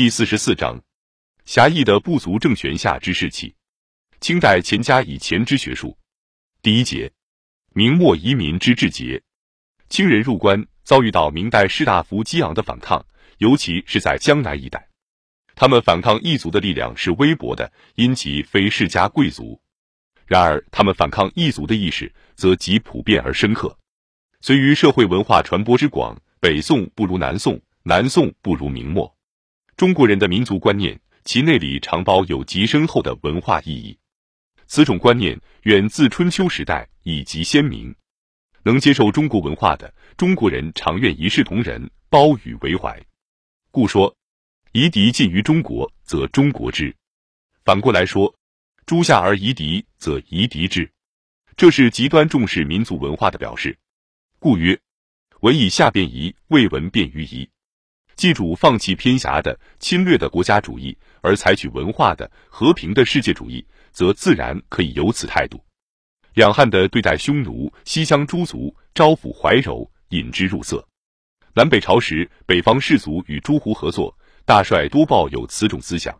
[0.00, 0.80] 第四十四章：
[1.44, 3.54] 狭义的部族政权下之士气。
[4.18, 5.94] 清代钱家以前之学术。
[6.62, 7.12] 第一节：
[7.74, 9.22] 明末移民之志节。
[9.90, 13.04] 清人入关遭遇到明代士大夫激昂的反抗，
[13.36, 14.88] 尤其是在江南一带。
[15.54, 19.60] 他们反抗异族的力量是微薄的，因其非世家贵族。
[20.24, 23.78] 然而，他们反抗异族的意识则极普遍而深刻。
[24.40, 29.14] 随于社会文化传播之广，北宋不如南宋，南宋不如明末。
[29.80, 33.96] 中国人的民族观念，其内里常包有极深厚的文化意义。
[34.66, 37.94] 此种观念远自春秋时代，以极鲜明。
[38.62, 43.02] 能接受中国文化的中国人，常愿一视同仁，包与为怀。
[43.70, 44.14] 故说，
[44.72, 46.92] 夷狄近于中国，则中国之；
[47.64, 48.34] 反过来说，
[48.84, 50.92] 诸夏而夷狄，则夷狄之。
[51.56, 53.78] 这是极端重视民族文化的表示。
[54.38, 54.78] 故曰：
[55.40, 57.48] 文以下变夷，未闻变于夷。
[58.20, 65.58] 记住放弃偏狭的侵略的国家主义，而采取文化的和平的世界主义，则自然可以有此态度。
[66.34, 70.86] 两汉的对待匈奴、西羌诸族，招抚怀柔，引之入色。
[71.54, 76.14] 南北朝时，北方士族与诸胡合作，大帅多抱有此种思想。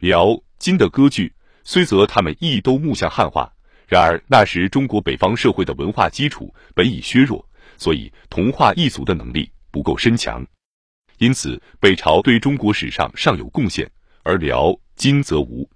[0.00, 1.32] 辽、金的割据，
[1.62, 3.52] 虽则他们亦都目向汉化，
[3.86, 10.44] 然而那时中国北方社会的文化基础本已削弱，所以同化异族的能力不够深强。
[11.20, 13.90] 因此，北朝对中国史上尚有贡献，
[14.22, 15.68] 而辽、金则无。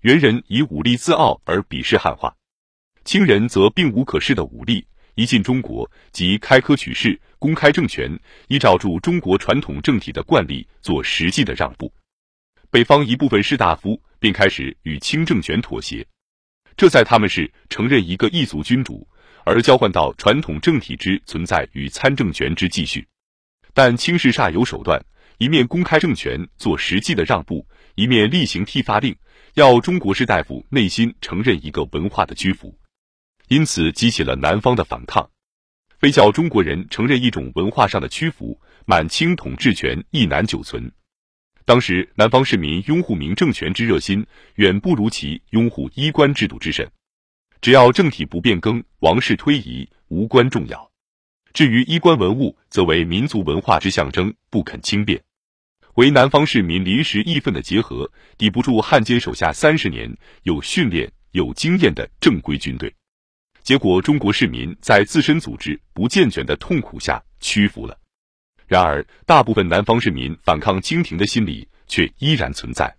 [0.00, 2.36] 元人以武力自傲而鄙视汉化，
[3.02, 11.90] 清人则并无可恃的武力，一进中国即开科取士，公开政权，依照住中国传统政体的惯例做实际的让步。
[12.70, 16.06] 北方一部分士大夫便开始与清政权妥协，
[16.76, 19.08] 这在他们是承认一个异族君主，
[19.46, 23.08] 而交换到传统政体之存在与参政权之继续。
[23.74, 25.04] 但清士煞有手段，
[25.38, 29.16] 一面公开政权做实际的让步，一面例行剃发令，
[29.54, 32.78] 要中国士大夫内心承认一个文化的屈服，
[33.48, 35.28] 因此激起了南方的反抗。
[35.98, 40.92] 非叫中国人承认一种文化上的屈服，满清统治权亦难久存。
[41.64, 44.24] 当时南方市民拥护明政权之热心，
[44.56, 46.88] 远不如其拥护衣冠制度之甚。
[47.60, 50.90] 只要政体不变更，王室推移，无关重要。
[51.54, 55.22] 至于衣冠文物，则为民族文化之象征，不肯轻变。
[55.94, 62.92] 为南方市民临时义愤的结合，抵不住汉奸手下三十年有训练、有经验的正规军队。
[63.62, 67.96] 结果，中国市民在自身组织不健全的痛苦下屈服了。
[68.66, 72.92] 然而，大部分南方市民反抗清廷的心理却依然存在。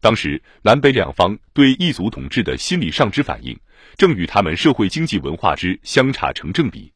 [0.00, 3.58] 当时，南北两方对异族统治的心理上之反应，
[3.96, 6.92] 正与他们社会经济文化之相差成正比。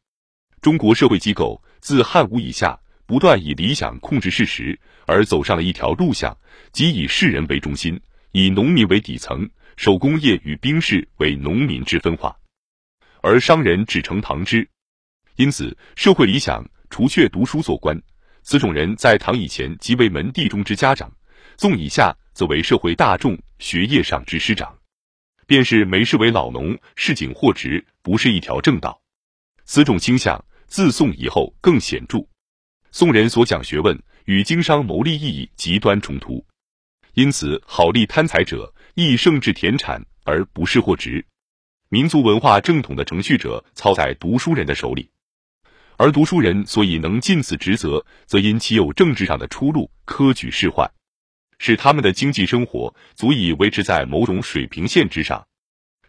[0.61, 6.35] 中国社会机构自汉武以下，不断以理想控制事实，而走上了一条路向，
[6.71, 7.99] 即以士人为中心，
[8.31, 12.35] 以农民为底层，手工业与兵士为农民之分化，
[13.21, 14.67] 而商人只成旁支。
[15.35, 18.01] 因此，社会理想除却读书做官，
[18.41, 21.11] 此种人在唐以前即为门第中之家长，
[21.57, 24.75] 宋以下则为社会大众学业上之师长，
[25.45, 28.99] 便是没事为老农，市井货值，不是一条正道。
[29.65, 30.43] 此种倾向。
[30.67, 32.25] 自宋以后更显著，
[32.91, 36.43] 宋人所讲学问与经商谋利意义极端冲突，
[37.13, 41.23] 因此好利贪财者亦胜至田产而不是货值。
[41.89, 45.07] 民族文化正统的程序者操在读书人的手里，
[45.97, 50.89] 而读书人所以能尽此职责，则因其有政治上的出路，科举仕宦，
[51.59, 55.45] 使他们的经济生活足以维持在某种水平线之上。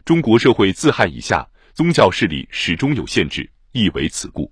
[0.03, 3.47] 中国社会自汉以下，宗教势力始终有限制。
[3.71, 4.51] 亦为此故。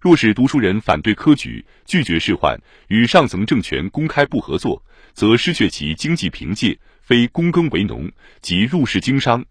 [0.00, 8.10] 若是读书人反对科举，拒绝仕宦，与上层政权公开不合作，则失去其经济凭借，非躬耕为农，
[8.42, 9.44] 即入世经商。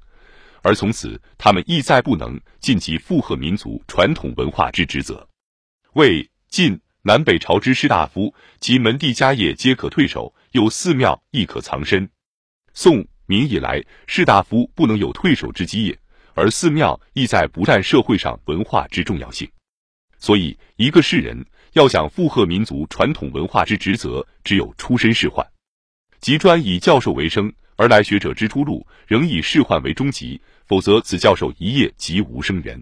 [0.61, 5.25] 而从此，他们亦再不能尽其附和民族传统文化之职责。
[5.93, 12.09] 魏晋南北朝之士大夫，其门第家业皆可退守，有寺庙亦可藏身。
[12.73, 15.97] 宋明以来，士大夫不能有退守之机业。
[16.39, 19.45] 而寺庙亦在不占社会上文化之重要性，
[20.19, 25.45] 所以一个士人要想附和民族传统文化之职责，只有出身仕宦，
[26.21, 32.81] 即专以教授为生，而来学者之出路仍以仕宦为终极，否则此教授一业即无生源。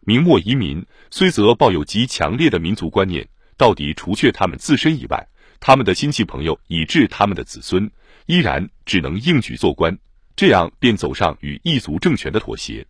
[0.00, 5.26] 明末移民虽则抱有极强烈的民族观念，到底除却他们自身以外，
[5.60, 7.90] 他们的亲戚朋友以致他们的子孙，
[8.26, 9.98] 依然只能应举做官。
[10.34, 12.86] 这样便走上与异族政权的妥协，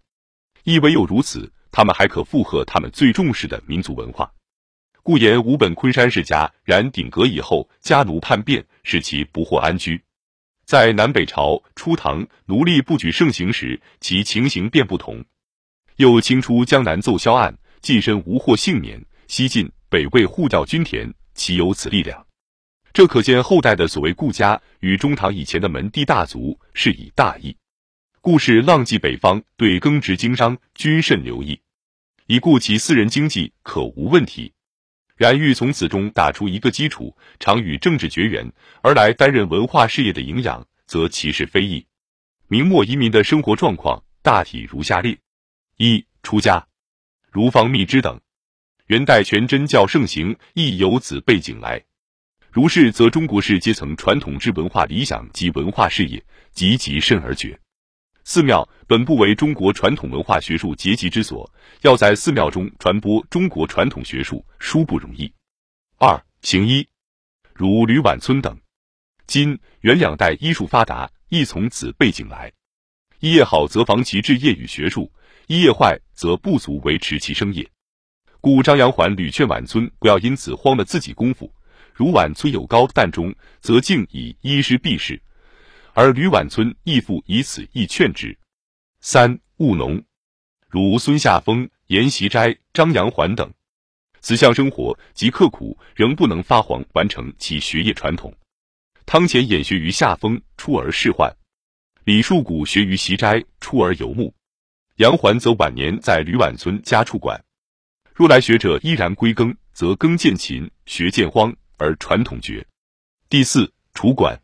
[0.64, 4.30] 亦唯有如此，他们还可附和他们最重视的民族文化。
[5.02, 10.00] 故言吴本昆山世家，然鼎革以后，家奴叛变，使其不获安居。
[10.64, 15.24] 在南北朝初唐奴隶不举盛行时，其情形便不同。
[15.96, 22.24] 又清初江南奏销案，近身无获幸免，西晋北魏互调均田，岂有此力量？
[22.92, 27.56] 这可见后代的所谓顾家与中唐以前的门第大族是以大义。
[28.20, 31.58] 故事浪迹北方，对耕植经商均甚留意，
[32.26, 34.52] 以顾其私人经济可无问题。
[35.16, 38.52] 然欲从此中打出一个基础，常与政治绝缘，
[38.82, 41.86] 而来担任文化事业的营养，则其事非易。
[42.48, 45.16] 明末移民的生活状况大体如下列：
[45.78, 46.66] 一、出家，
[47.30, 48.20] 如方密之等。
[48.88, 51.82] 元代全真教盛行，亦由此背景来。
[52.52, 56.22] 如是，则中国式阶层传统之文化理想及文化事业，
[56.52, 57.58] 急急甚而绝。
[58.24, 61.50] 寺庙本不为中国传统文化学术结集之所，
[61.80, 65.32] 要在寺庙中传播中国传统学术，殊不容易。
[65.96, 66.86] 二行医，
[67.54, 68.54] 如吕婉村等，
[69.26, 72.52] 今元两代医术发达，亦从此背景来。
[73.20, 75.10] 医业好，则防其治业与学术；
[75.46, 77.66] 医业坏，则不足维持其生业。
[78.42, 81.50] 故张杨环屡劝婉村不要因此荒了自己功夫。
[81.94, 85.20] 如宛村有高旦中，则敬以医师避世，
[85.92, 88.36] 而吕宛村亦复以此亦劝之。
[89.00, 90.02] 三务农，
[90.68, 93.52] 如孙夏风、阎锡斋、张杨环等，
[94.20, 98.34] 此项生活极刻苦，仍不能发黄完成其学业传统。
[99.04, 101.30] 汤乾演学于夏风，出而仕宦；
[102.04, 104.32] 李树谷学于习斋，出而游牧。
[104.96, 107.42] 杨环则晚年在吕宛村家处馆。
[108.14, 111.54] 若来学者依然归耕，则耕渐勤，学渐荒。
[111.82, 112.64] 而传统绝。
[113.28, 114.40] 第四，楚管，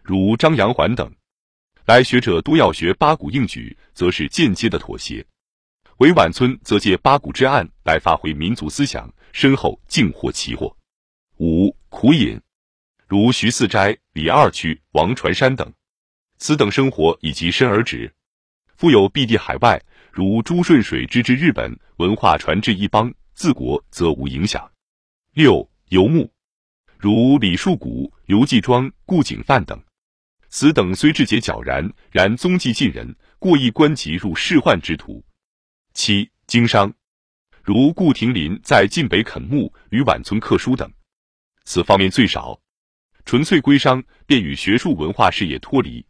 [0.00, 1.12] 如张杨环等，
[1.86, 5.26] 来学者多要学八股应举，则是间接的妥协。
[5.96, 10.74] 韦婉村则借八股之案来发挥民族思想，身后竟获奇获。
[11.38, 12.40] 五苦饮，
[13.08, 15.72] 如徐四斋、李二曲、王传山等，
[16.38, 18.14] 此等生活以及身而止。
[18.76, 19.82] 复有避地海外，
[20.12, 24.70] 如朱顺水之至日本，文化传至一邦，自国则无影响。
[25.32, 26.30] 六游牧。
[26.98, 29.80] 如李树谷、刘继庄、顾景范等，
[30.48, 35.24] 此等虽志节皎然，然踪迹近人，过意观其入仕宦之途。
[35.94, 36.92] 七经商，
[37.62, 40.90] 如顾亭林在晋北垦牧，与宛村刻书等，
[41.64, 42.60] 此方面最少。
[43.24, 46.04] 纯粹归商，便与学术文化事业脱离。